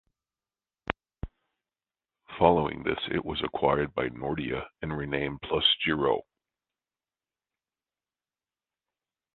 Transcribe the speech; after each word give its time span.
Following 2.39 2.81
this 2.81 2.97
it 3.11 3.23
was 3.23 3.39
acquired 3.43 3.93
by 3.93 4.09
Nordea 4.09 4.65
and 4.81 4.97
renamed 4.97 5.41
PlusGirot. 5.41 6.23